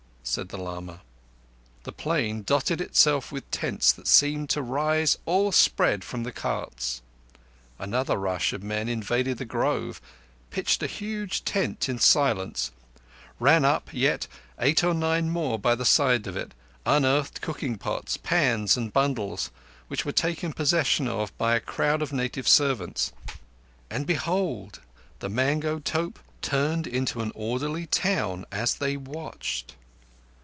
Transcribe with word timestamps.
said 0.23 0.49
the 0.49 0.57
lama. 0.57 1.01
The 1.83 1.91
plain 1.91 2.43
dotted 2.43 2.79
itself 2.79 3.31
with 3.33 3.49
tents 3.51 3.91
that 3.91 4.07
seemed 4.07 4.49
to 4.51 4.61
rise, 4.61 5.17
all 5.25 5.51
spread, 5.51 6.03
from 6.03 6.21
the 6.23 6.31
carts. 6.31 7.01
Another 7.79 8.15
rush 8.15 8.53
of 8.53 8.63
men 8.63 8.87
invaded 8.87 9.39
the 9.39 9.45
grove, 9.45 9.99
pitched 10.51 10.83
a 10.83 10.87
huge 10.87 11.43
tent 11.43 11.89
in 11.89 11.97
silence, 11.99 12.71
ran 13.41 13.65
up 13.65 13.89
yet 13.91 14.27
eight 14.59 14.83
or 14.85 14.93
nine 14.93 15.29
more 15.31 15.57
by 15.59 15.73
the 15.75 15.83
side 15.85 16.27
of 16.27 16.37
it, 16.37 16.53
unearthed 16.85 17.41
cooking 17.41 17.77
pots, 17.77 18.15
pans, 18.15 18.77
and 18.77 18.93
bundles, 18.93 19.49
which 19.87 20.05
were 20.05 20.11
taken 20.13 20.53
possession 20.53 21.07
of 21.07 21.35
by 21.39 21.55
a 21.55 21.59
crowd 21.59 22.01
of 22.03 22.13
native 22.13 22.47
servants; 22.47 23.11
and 23.89 24.05
behold 24.05 24.79
the 25.19 25.29
mango 25.29 25.79
tope 25.79 26.19
turned 26.43 26.85
into 26.85 27.21
an 27.21 27.31
orderly 27.35 27.87
town 27.87 28.45
as 28.51 28.75
they 28.75 28.95
watched! 28.95 29.75